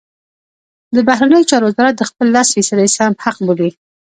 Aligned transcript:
د 0.95 0.97
بهرنیو 1.07 1.47
چارو 1.49 1.65
وزارت 1.69 1.95
د 1.97 2.03
خپل 2.09 2.27
لس 2.35 2.47
فیصدۍ 2.55 2.87
سهم 2.97 3.13
حق 3.23 3.37
بولي. 3.45 3.69